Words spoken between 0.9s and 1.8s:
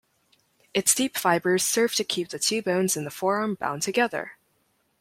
deep fibers